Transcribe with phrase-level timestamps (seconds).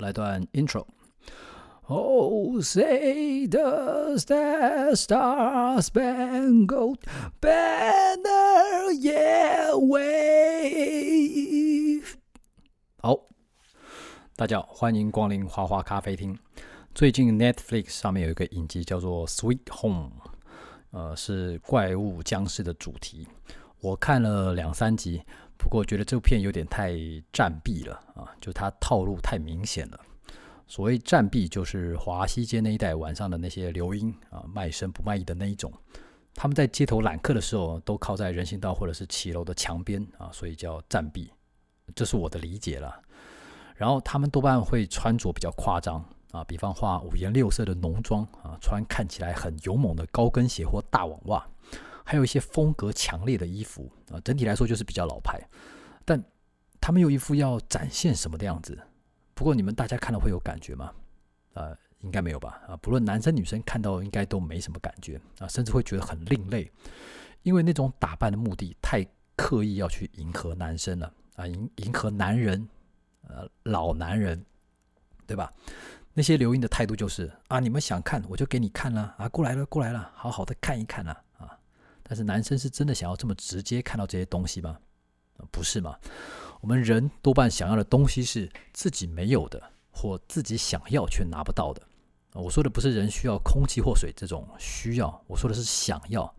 [0.00, 0.86] 来段 intro。
[1.86, 6.98] Oh, say does that star spangled
[7.40, 11.24] banner yet wave？
[13.02, 13.18] 好，
[14.36, 16.38] 大家好，欢迎光临花花咖啡厅。
[16.94, 20.10] 最近 Netflix 上面有一个影集叫做《Sweet Home》，
[20.92, 23.26] 呃，是怪物僵尸的主题。
[23.80, 25.22] 我看了两三集，
[25.62, 26.96] 不过觉得这部片有点太
[27.30, 30.00] 战毙了啊，就它套路太明显了。
[30.66, 35.70] 所谓战毙，就是华西街那一带晚上的那些流莺啊，卖身不卖艺的那一种。
[36.34, 41.28] 他们在街头揽客的时候，都靠在人行道或者是骑楼的墙边啊，所以叫战毙。
[41.94, 43.02] 这是我的理解了。
[43.74, 51.44] 然后他们多半会穿着比较夸张啊，比方画五颜六色的浓妆啊，穿看起来很勇猛的高跟鞋或大网袜，
[52.10, 54.18] 还有一些风格强烈的衣服啊。
[54.24, 55.40] 整体来说就是比较老派，
[56.04, 56.20] 但
[56.80, 58.76] 他们有一副要展现什么的样子。
[59.32, 60.92] 不过你们大家看了会有感觉吗？
[61.52, 62.60] 呃，应该没有吧？
[62.66, 66.68] 啊，不论男生女生看到应该都没什么感觉啊，甚至会觉得很另类，
[67.44, 72.68] 因为那种打扮的目的太刻意要去迎合男生了啊，迎迎合男人，
[73.28, 74.44] 呃，老男人，
[75.28, 75.48] 对吧？
[76.12, 81.22] 那些流莺的态度就是啊，你们想看我就给你看了啊，过来了过来了，好好的看一看了啊。
[82.10, 84.76] 但是男生是真的想要这么直接看到这些东西吗？
[85.52, 85.96] 不是吗？
[86.60, 91.80] 我们人多半想要的东西是自己没有的，或自己想要却拿不到的。
[92.32, 96.34] 我说的不是人需要空气或水这种需要，我说的是想要，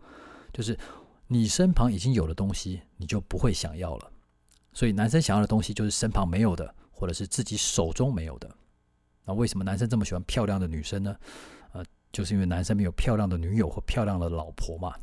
[0.52, 0.78] 就是
[1.26, 4.12] 你身旁已经有的东西，你就不会想要了。
[4.74, 8.54] 所以男生想要的东西就是身旁没有的，或者是自己手中没有的。
[9.24, 11.16] 那为什么男生这么喜欢漂亮的女生呢？
[11.72, 14.94] 呃，就是因为男生没有漂亮的女友或漂亮的老婆嘛。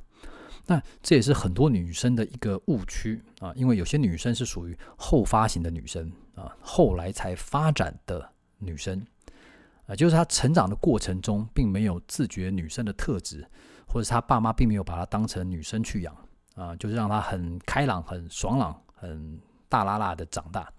[0.69, 9.03] 那这也是很多女生的一个误区啊，因为有些女生是属于后发型的女生啊，后来才发展的女生
[9.87, 13.43] 啊，就是她成长的过程中并没有自觉女生的特质，
[13.87, 16.15] 或者是她爸妈并没有把她当成女生去养
[16.53, 20.71] 啊，就是让她很开朗、很爽朗、很大剌剌的长大。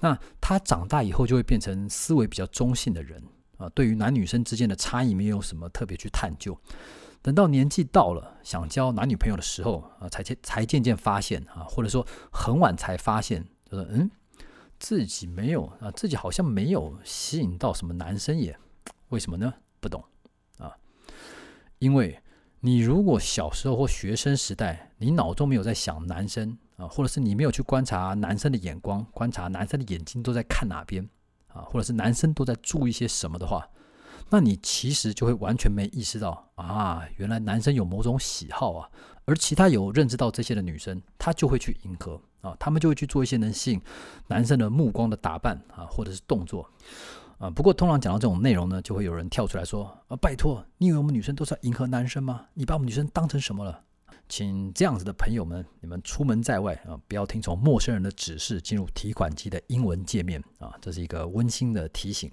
[0.00, 3.22] 那她长大以后就会变成思维比较中性的人
[3.56, 6.54] 啊，对于男女生之间的差异没有什么特别去探究。
[7.22, 14.10] 等到年纪到了，想交男女朋友的时候啊，才渐才渐渐发现啊，或者说很晚才发现，就是嗯，
[14.78, 18.58] 自己没有啊，自己好像没有吸引到什么男生耶？
[19.10, 19.52] 为什么呢？
[19.80, 20.02] 不懂
[20.58, 20.74] 啊，
[21.78, 22.18] 因为
[22.60, 31.06] 你如果小时候或学生时代，你脑中没有在想男生啊，或者是你没有去观察男生的眼光，观察男生的眼睛都在看哪边
[31.48, 33.68] 啊，或者是男生都在注意些什么的话。
[34.32, 38.88] 那你其实就会完全没意识到啊，原来男生有某种喜好啊，
[39.24, 43.80] 而其他有认知到这些的女生，她就会去迎合啊，她们就会去做一些能吸引
[44.28, 46.64] 男生的目光的打扮啊，或者是动作
[47.38, 47.50] 啊。
[47.50, 52.46] 不过通常讲到这种内容呢，就会有人跳出来说啊，拜托，你以为我们女生都是要迎合男生吗？
[52.54, 53.82] 你把我们女生当成什么了？
[54.28, 62.30] 请这样子的朋友们，你们出门在外啊，不要听从陌生人的指示进入提款机的英文界面啊，这是一个温馨的提醒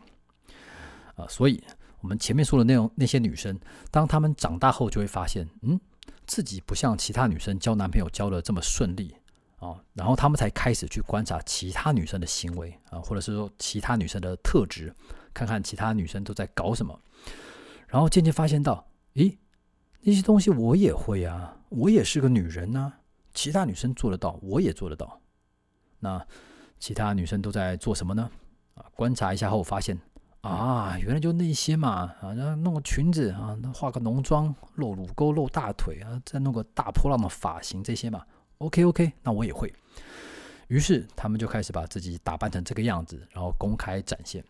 [1.15, 1.59] 啊，所以。
[2.01, 3.59] 我们前面说的那种那些女生，
[3.91, 5.79] 当她们长大后，就会发现，嗯，
[6.25, 9.15] 自己不像其他女生交男朋友交的这么顺利
[9.57, 9.75] 啊。
[9.93, 14.93] 然后她们才开始去观察其他女生的行为啊，或者是说其他女生的特质，
[15.33, 16.99] 看看其他女生都在搞什么。
[17.87, 19.35] 然后渐渐发现到，咦，
[20.01, 22.93] 那些东西我也会啊，我也是个女人呐。
[23.33, 25.19] 其他女生做得到，我也做得到。
[25.99, 26.25] 那
[26.79, 28.29] 其他女生都在做什么呢？
[28.75, 29.97] 啊，观察一下后发现。
[30.41, 38.23] 啊，原来就那些嘛啊，然后弄个裙子啊，化个浓妆，露乳沟、露大腿啊，再弄个大波浪的发型这些嘛。
[38.59, 39.73] OK OK，那我也会。
[40.67, 44.43] 于是他们就开始把自己打扮成这个样子，然后公开展现。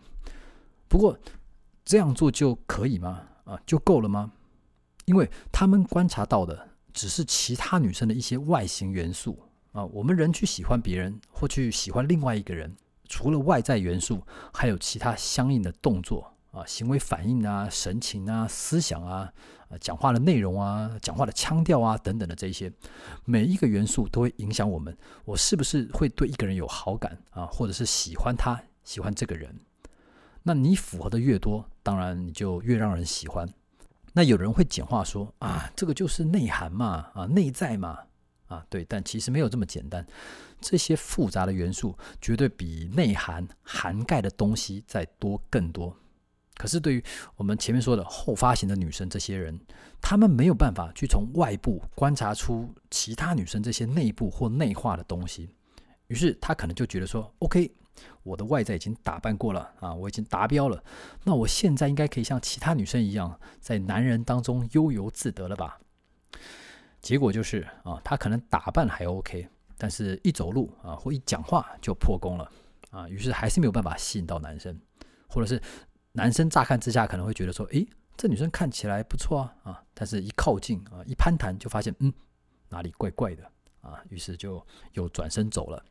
[0.87, 1.17] 不过
[1.83, 3.23] 这样做就可以吗？
[3.45, 4.31] 啊，就够了吗？
[5.05, 9.39] 因为他们观察到的只是其他女生的一些外形元素
[9.71, 9.83] 啊。
[9.85, 12.75] 我们人去喜欢别人，或去喜欢另外一个人。
[13.07, 14.21] 除了外在元素，
[14.53, 19.31] 还有其他相应的动作啊、行为反应啊、神情啊、思想啊、
[19.69, 22.71] 啊讲话的内容啊、讲话的腔调啊等等的这些，
[23.25, 29.55] 每一个元素都会影响我们，我是不是会对一个人有好感啊，或者是喜欢他、喜欢这个人？
[30.43, 33.47] 那你符合的越多，当然你就越让人喜欢。
[34.13, 37.99] 那有人会简化说啊，这个就是内涵嘛，啊，内在嘛。
[38.47, 40.05] 啊，对，但其实没有这么简单。
[40.59, 45.95] 这些复杂的元素绝对比内涵涵盖的东西再多更多。
[46.55, 47.03] 可是对于
[47.35, 49.59] 我们前面说的后发型的女生，这些人，
[50.01, 55.49] 她们没有办法去从外部观察出其他女生这些内部或内化的东西。
[56.07, 57.69] 于是她可能就觉得说：“OK，
[58.23, 60.83] 我的外在已经打扮过了啊，我已经达标了，
[61.23, 65.79] 那我现在应该可以像其他女生一样，在男人当中悠游自得了吧？
[67.07, 72.51] 结果就是啊，她可能打扮还 OK，但是一走路啊或一讲话就破功了
[72.91, 74.77] 啊，于是还是没有办法吸引到男生，
[75.29, 75.57] 或者是
[76.11, 77.87] 男生乍看之下可能会觉得说，诶，
[78.17, 82.11] 这女生看起来不错啊啊，但是一靠近啊一攀谈就发现，嗯，
[82.67, 83.49] 哪里怪怪的
[83.79, 84.61] 啊，于是就
[84.91, 85.81] 又转身走了。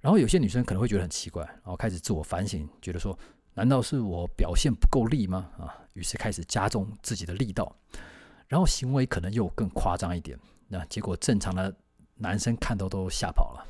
[0.00, 3.18] 然后有些女生可能会觉得很奇怪，然后开始自我反省，觉得说，
[3.54, 5.50] 难道是我表现不够力吗？
[5.58, 7.74] 啊，于是开始加重自己的力道，
[8.48, 10.38] 然后行为可能又更夸张一点。
[10.68, 11.74] 那结果正常的
[12.16, 13.66] 男生看到都吓跑了，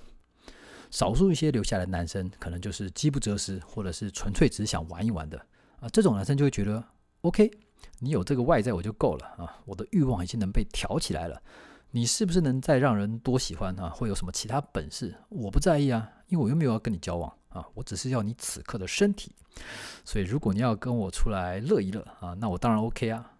[0.90, 5.38] 少数一些留下来的男生，可能就是饥不择食，或者是纯粹只是想玩一玩的
[5.80, 5.88] 啊。
[5.90, 6.82] 这种男生就会觉得
[7.20, 7.50] ，OK，
[7.98, 11.42] 你有这个外在我就够了啊，我的欲望已经能被挑起来了。
[11.90, 13.88] 你是不是能再让人多喜欢啊？
[13.88, 15.14] 会有什么其他本事？
[15.28, 19.32] 我不在意啊，因为我又没有要跟你交往啊，我只是要你此刻的身体。
[20.04, 23.32] 所以如果你要跟我出来乐一乐啊，那我当然 OK 啊。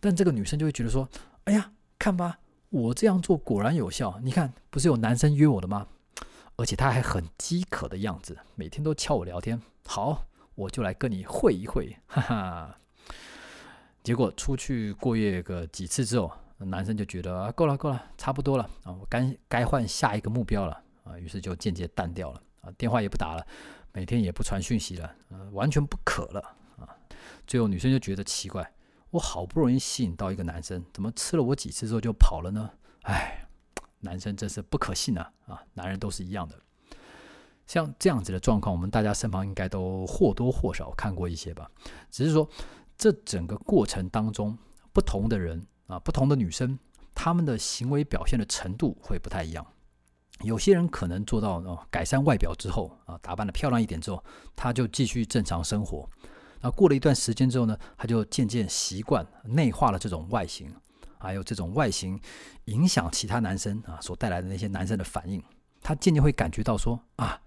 [0.00, 1.08] 但这个女生就会觉得说
[1.44, 2.38] ：“哎呀，看吧，
[2.70, 4.18] 我这样做果然有效。
[4.22, 5.86] 你看，不是有男生约我的吗？
[6.56, 9.60] 而且他还很饥渴的样子，每天都敲我聊天。
[9.86, 12.78] 好，我就来跟你会一会， 哈哈。
[14.02, 23.46] 结果出去过夜个几次之后。”男生就觉得啊，够了，够了，差不多了啊，我该该换下一个目标了啊，于是就渐渐淡掉了啊，电话也不打了，
[23.92, 26.40] 每天也不传讯息了，啊，完全不渴了
[26.78, 26.88] 啊。
[27.46, 28.66] 最后女生就觉得奇怪，
[29.10, 32.70] 我好不容易吸引到一个男生，怎么吃了我几次之后就跑了呢？
[33.02, 33.46] 哎，
[34.00, 36.58] 男生真是不可信啊啊，男人都是一样的。
[37.66, 41.70] 像这样子的状况，我们大家身旁应该都或多或少看过一些吧。
[42.10, 42.48] 只是说，
[42.96, 44.56] 这整个过程当中，
[44.92, 45.66] 不同的人。
[45.86, 46.76] 啊，不同的女生，
[47.14, 49.64] 她们的行为表现的程度会不太一样。
[50.40, 54.20] 有些人可能做到哦，改善外表之后啊，打扮得漂亮一点之后，
[54.56, 56.10] 她就继续正常生活。
[56.66, 60.68] 那过了一段时间之后呢，她就渐渐习惯内化了这种外形，
[61.16, 62.20] 还有这种外形
[62.64, 65.40] 影响其他男生啊所带来的那些男生的反应。
[65.80, 67.40] 她渐渐会感觉到说啊，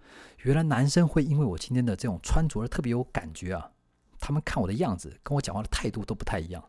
[0.44, 3.70] 原来男生会因为我今天的这种穿着而特别有感觉啊。
[4.22, 6.64] 他们看我的样子，跟我讲话的态度都不太一样。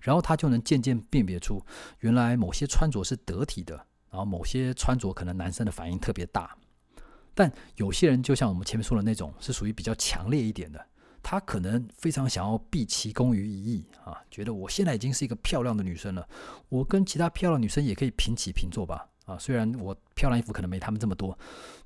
[0.00, 1.64] 然后他就能渐渐辨别出，
[2.00, 3.76] 原来某些穿着是得体的，
[4.10, 6.56] 然后某些穿着可能男生的反应特别大。
[7.34, 10.84] 但有些人就像我们前面说的那种，是属于比较强烈一点的，
[11.24, 16.28] 他可能非常想要毕其功于一役啊，觉得我现在已经是一个漂亮的女生了，
[16.68, 19.38] 我跟其他漂亮女生也可以平起平坐吧啊。
[19.38, 21.36] 虽然我漂亮衣服可能没他们这么多，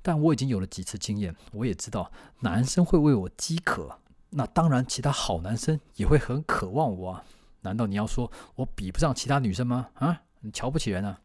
[0.01, 3.97] 但我已经有了几次经验，我也知道男生会为我饥渴，
[4.31, 7.23] 那当然其他好男生也会很渴望我啊。
[7.61, 9.89] 难道你要说我比不上其他女生吗？
[9.93, 11.19] 啊，你瞧不起人啊？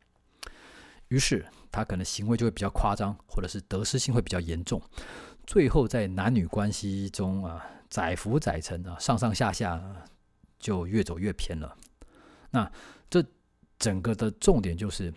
[1.08, 4.80] 于是他可能行为就会比较夸张，或者是得失心会比较严重，
[5.46, 7.64] 最后在男女关系中啊，
[7.94, 9.80] 载浮载沉啊，上上下下
[10.58, 11.76] 就越走越偏了。
[12.50, 12.68] 那
[13.08, 13.24] 这
[13.78, 15.14] 整个的重点就是。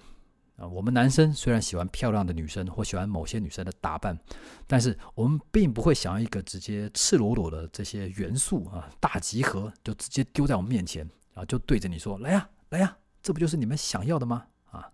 [0.57, 4.18] 啊，我们男生虽然喜欢漂亮的女生或喜欢某些女生的打扮，
[4.65, 14.91] 但是我们并不会想要一个直接赤裸裸的这些元素啊，大集合就直接丢在我们面前，然后就对着你说：“来呀，来呀，这不就是你们想要的吗？”啊，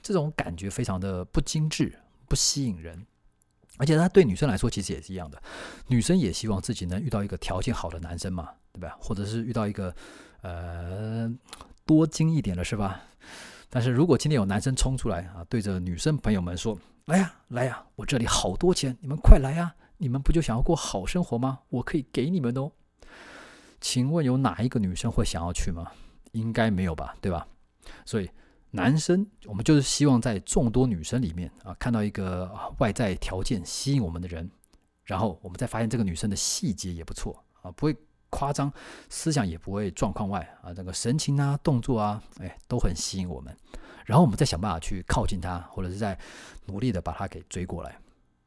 [0.00, 1.92] 这种感觉非常的不精致、
[2.28, 3.04] 不吸引人，
[3.80, 5.42] 而且他对女生来说其实也是一样的，
[5.86, 8.94] 女生也希望自己能遇到一个条件好的男生嘛，对吧？
[9.00, 9.94] 或者是遇到一个
[10.42, 11.32] 呃
[11.86, 13.00] 多金一点的，是吧？
[13.70, 19.74] 但是如果今天有男生冲出来啊，对着女生朋友们说：“来呀，来呀，我这里好多钱，你们快来呀！
[19.96, 21.60] 你们不就想要过好生活吗？
[21.70, 22.70] 我可以给你们哦。”
[23.80, 25.90] 请问有哪一个女生会想要去吗？
[26.32, 27.46] 应该没有吧，对吧？
[28.04, 28.28] 所以
[28.70, 34.50] 男生，我们就是希望在众多女生里面啊，看到一个外在条件吸引我们的人，
[35.04, 37.96] 然后我们再发现这个女生的细节也不错啊，不会。
[38.32, 38.72] 夸张，
[39.08, 43.52] 思想也不会状况外啊，那个神情啊、动作啊，哎，都很吸引我们。
[44.06, 46.16] 然后我们再想办法去靠近他，或者是在
[46.66, 47.98] 努力的把他给追过来。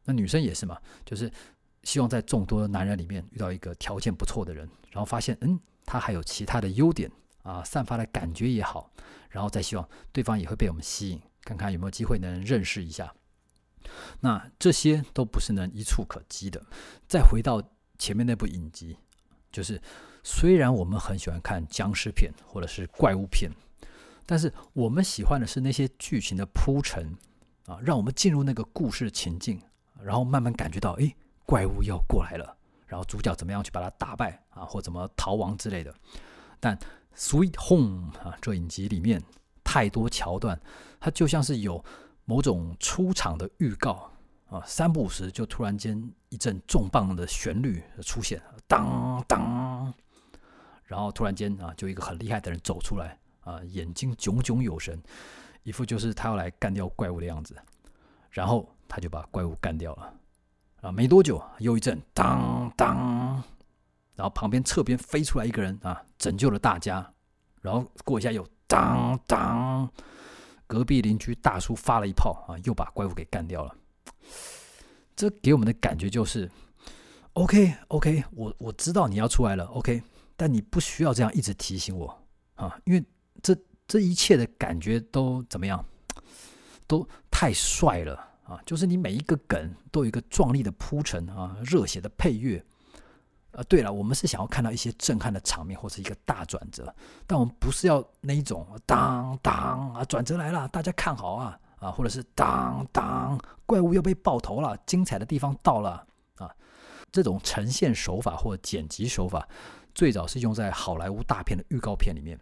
[0.06, 1.30] 那女生也是嘛，就是
[1.84, 7.12] 希望在众多男人里面遇到一个条件不错的人，然后发现嗯，他还有其他的优点
[7.44, 8.92] 啊，散发的感觉也好，
[9.30, 13.14] 然后再希望对方也会被我们吸引，看看有没有机会能认识一下。
[14.22, 16.60] 那这些都不是能一触可及的。
[17.08, 17.62] 再回到
[18.00, 18.98] 前面那部影集。
[19.52, 19.80] 就是，
[20.24, 23.52] 虽然我们很喜欢看僵尸片或者是怪物片，
[24.26, 27.16] 但是我们喜欢的是那些剧情的铺陈
[27.68, 29.62] 啊，让我们进入那个故事情境，
[30.02, 32.58] 然后慢慢感觉到，诶，怪物要过来了，
[32.88, 35.94] 然后主角怎么样去把它打败啊，或怎么逃亡之类的。
[36.60, 36.76] 但
[37.16, 39.22] 《Sweet Home》啊，这影集里面
[39.64, 40.60] 太多桥段，
[41.00, 41.84] 它就像是有
[42.26, 44.12] 某种出场的预告
[44.50, 49.94] 啊，三不五时就突然间一阵重磅的旋律出现，当当，
[50.84, 55.02] 然后突然间啊，就一个很厉害的人走出来啊，眼睛炯炯有神，
[55.64, 57.56] 一副就是他要来干掉怪物的样子，
[58.30, 60.14] 然后他就把怪物干掉了。
[60.82, 63.42] 啊，没多久又一阵当当，
[64.16, 67.14] 然后旁边侧边飞出来一个人啊，拯救了大家，
[67.62, 69.90] 然后过一下又当当。
[70.66, 73.76] 隔壁邻居大叔发了一炮啊，又把怪物给干掉了。
[75.16, 76.50] 这给我们的感觉就是
[77.34, 80.02] ，OK OK，我我知道你要出来了，OK，
[80.36, 82.24] 但你不需要这样一直提醒我
[82.56, 83.04] 啊，因为
[83.44, 83.56] 这
[83.88, 85.86] 这一切的感觉都怎么样，
[86.88, 88.16] 都太帅了
[88.46, 88.60] 啊！
[88.66, 92.64] 就是你每一个梗都有一个壮丽的铺陈啊，热血的配乐。
[93.54, 96.94] 啊，对了，我们是想要看到一些震撼的场面或者一个大转折，
[97.28, 106.04] 但我们不是要那一种当当啊，转折来了，大家看好啊啊，或者是当当，怪物要被爆头了，精彩的地方到了
[106.38, 106.50] 啊，
[107.12, 109.48] 这种呈现手法或剪辑手法，
[109.94, 112.40] 最早是用在好莱坞大片的预告片里面，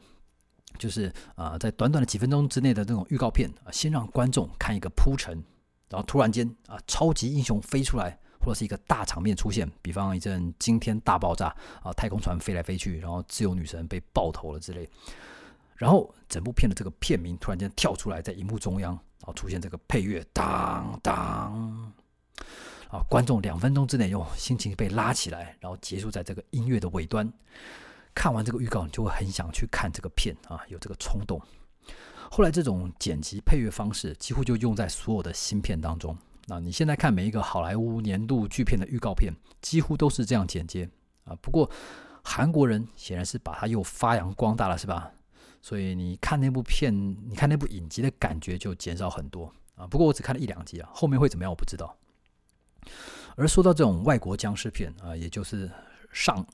[0.79, 5.43] 就是啊，在短短的几分钟之内的那种预告片啊，先让观众看一个铺陈，
[5.89, 8.17] 然后突然间啊，超级英雄飞出来。
[8.43, 14.89] 或者是一个大场面出现，比方一阵惊天大爆炸啊，太空船飞来飞去，然后自由女神被爆头了之类。
[15.75, 21.93] 然后整部片的这个片名突然间跳出来，在荧幕中央，然后出现这个配乐，当当，
[22.89, 27.31] 啊，观众两分钟之内又心情被拉起来，然后结束在这个音乐的尾端。
[28.13, 31.41] 看完这个预告，你就会很想去看这个片啊，有这个冲动。
[32.29, 36.15] 后来这种剪辑配乐方式几乎就用在所有的新片当中。
[36.51, 40.89] 那你现在看每一个好莱坞年度巨片的预告片，几乎都是这样剪接
[41.23, 41.33] 啊。
[41.41, 41.71] 不过
[42.21, 45.13] 韩国人显然是把它又发扬光大了，是吧？
[45.61, 46.93] 所以你看那部片，
[47.29, 49.87] 你看那部影集的感觉就减少很多啊。
[49.87, 51.97] 不过我只看了一两集啊，后面会怎么样我不知道。
[53.37, 55.71] 而说到这种外国僵尸片啊，也就是
[56.11, 56.45] 丧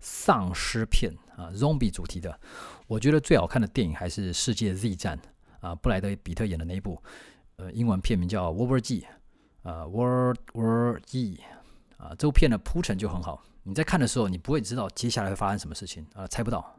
[0.00, 2.38] 丧尸片啊，zombie 主题的，
[2.86, 5.18] 我觉得最好看的电影还是《世界 Z 战》
[5.66, 7.02] 啊，布莱德彼特演的那一部，
[7.56, 8.94] 呃，英文片名叫《World War Z》。
[9.66, 11.40] 啊，World War Z，
[11.98, 13.42] 啊，这部片的铺陈就很好。
[13.64, 16.78] 你在看的时候，你不会知道接下来会发生什么事情啊，猜不到。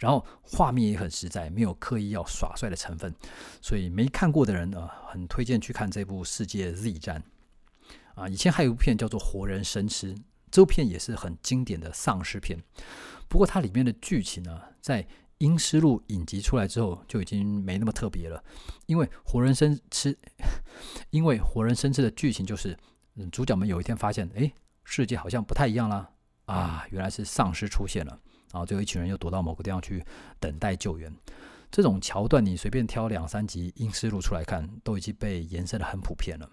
[0.00, 3.14] 然后画面也很实在，没有刻意要耍帅的成分，
[3.62, 7.22] 所以没看过的人啊，很推荐去看这部《世界 Z 战》。
[8.20, 10.12] 啊，以前还有一部片叫做《活人生吃》，
[10.50, 12.58] 这部片也是很经典的丧尸片。
[13.28, 15.02] 不过它里面的剧情呢，在
[15.38, 18.42] 《阴尸路》影集出来之后，就已经没那么特别了，
[18.86, 20.16] 因为活人生吃，
[21.10, 22.76] 因为活人生吃的剧情就是，
[23.30, 24.52] 主角们有一天发现，哎，
[24.82, 26.10] 世界好像不太一样了
[26.46, 28.18] 啊，原来是丧尸出现了，
[28.52, 30.04] 然后最后一群人又躲到某个地方去
[30.40, 31.14] 等待救援。
[31.70, 36.50] 这种桥段你随便挑两三集《阴尸路》出来看，都已经被延伸得很普遍了。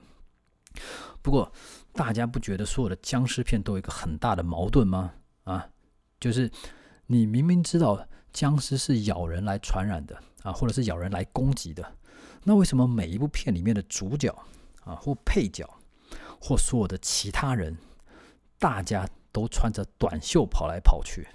[1.24, 1.52] 不过，
[1.94, 5.14] 大家不觉得所有的僵尸片都有一个很大的矛盾吗？
[5.46, 5.70] 啊，
[6.20, 6.52] 就是
[7.08, 8.08] 你明明知道。
[8.36, 11.90] 僵尸是咬人来传染的啊，或者是咬人来攻击的。
[12.44, 14.30] 那为什么每一部片里面的主角
[14.84, 15.66] 啊，或配角，
[16.42, 17.78] 或所有的其他人，
[18.60, 21.26] 大家都穿着短袖跑来跑去？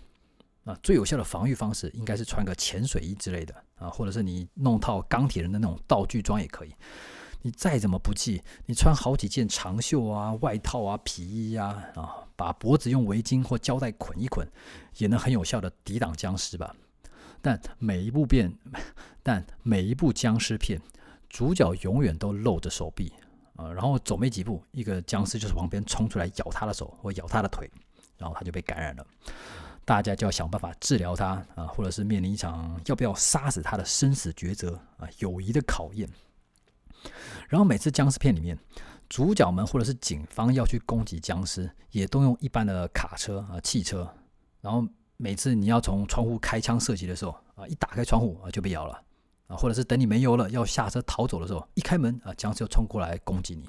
[0.64, 6.74] 啊，最有效的防御方式应该是穿个潜水衣之类的啊，或者是你弄套钢铁人的那种道具装也可以。
[7.40, 14.46] 你再怎么不济，你穿好几件长袖啊、外套啊、皮衣啊，啊，把脖子用围巾或胶带捆一捆，
[14.98, 16.76] 也能很有效的抵挡僵尸吧。
[17.42, 18.52] 但每一部片，
[19.22, 20.80] 但每一部僵尸片，
[21.28, 23.12] 主角永远都露着手臂
[23.56, 27.70] 啊，然后走没几步，一个僵尸就是旁边冲出来咬他的手或咬他的腿，
[28.18, 29.06] 然后他就被感染了。
[29.84, 36.08] 大家就要想办法治疗他啊，或者是面临一场要不要杀死他的生死抉择啊，友谊的考验。
[37.48, 38.58] 然后每次僵尸片里面，
[39.08, 44.14] 主角们或者是警方要去攻击僵尸，也都用一般的卡车啊、汽车，
[44.60, 44.86] 然后。
[45.22, 48.98] 每次你要从窗户开枪射击的时候啊，一打开窗户啊就被咬了
[49.48, 53.68] 啊，或者是等你没油了要下车逃走的时候，一开门啊，僵尸就冲过来攻击你，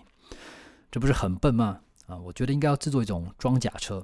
[0.89, 1.81] 这不是很笨吗？
[2.07, 4.01] 啊，我觉得应该要制作一种装甲车，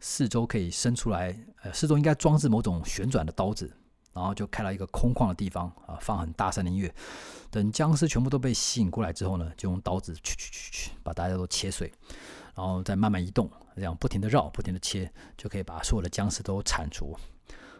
[0.00, 3.74] 四周可以伸出来，呃，四周应该装置某种旋转的刀子，
[4.12, 6.94] 然后就开到一个空旷的地方啊，放很大声的音乐，
[7.50, 11.90] 等僵尸全部都被吸引过来之后呢，就用刀子去去去去把大家都切碎。
[12.54, 17.16] 然后再慢慢移动，这样不停地绕，不停地切，就可以把所有的僵尸都铲除。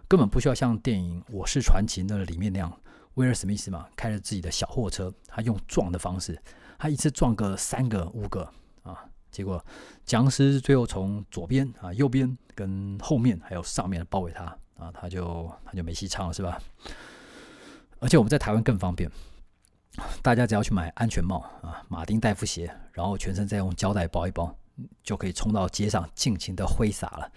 [0.09, 2.73] 根本不需要像电影《我是传奇》那里面那样，
[3.15, 6.39] 威尔史密斯嘛，开着自己的小货车，他用撞的方式，
[6.79, 8.49] 他一次撞个三个、五个
[8.83, 9.65] 啊，结果
[10.05, 14.45] 僵尸最后从左边啊、右边跟后面还有上面包围他
[14.77, 16.61] 啊，他就他就没戏唱了，是吧？
[18.01, 19.11] 而且我们在台湾更方便。
[20.23, 24.55] 大家只要去买安全帽啊、马丁戴夫鞋，然后全身再用胶带包一包，
[25.03, 27.31] 就可以冲到街上尽情的挥洒了。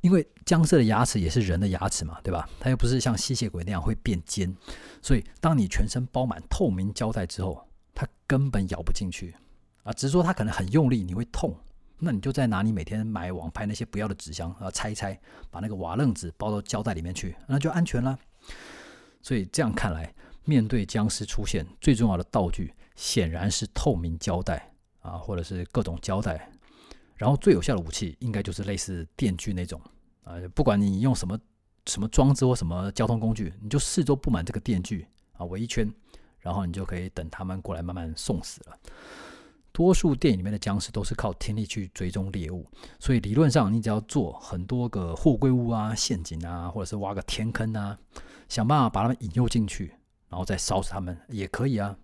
[0.00, 2.48] 因为僵尸的牙齿也是人的牙齿嘛，对吧？
[2.58, 4.50] 它又不是像吸血鬼那样会变尖，
[5.02, 9.34] 所以当你全身包满透明胶带之后，它根本咬不进去
[9.82, 9.92] 啊。
[9.92, 11.54] 只是说它可能很用力，你会痛。
[11.98, 15.20] 那你就再拿你每天买网拍那些不要的纸箱啊，拆一拆，
[15.50, 18.18] 把那个瓦楞纸包到胶带里面去，那就安全了。
[19.20, 20.10] 所以这样看来，
[20.46, 26.50] 面对僵尸出现，最重要的道具显然是透明胶带啊，或者是各种胶带。
[27.20, 29.78] 然后最有效的武器应该就是类似电锯那种
[30.24, 31.38] 啊，不管你用什么
[31.84, 35.86] 什么装置或什么交通工具，你就四周布满这个电锯啊，围一圈，
[36.38, 38.78] 然后你就可以等他们过来慢慢送死了。
[39.70, 42.66] 多数电影里面的僵尸都是靠听力去追踪猎物，
[42.98, 47.94] 所以理论上你只要做很多个货柜屋啊、陷阱啊，或者是挖个天坑啊，
[48.48, 49.92] 想办法把他们引诱进去，
[50.30, 51.94] 然后再烧死他们也可以啊。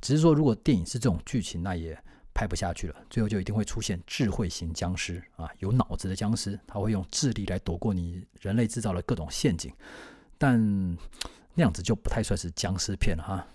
[0.00, 1.96] 只是说如果电影是这种剧情，那也。
[2.34, 9.72] 拍不下去了，最后就一定会出现智慧型僵尸啊，有脑子的僵尸，他会用智力来躲过你人类制造的各种陷阱，
[10.38, 10.58] 但
[11.54, 13.46] 那样子就不太算是僵尸片了哈。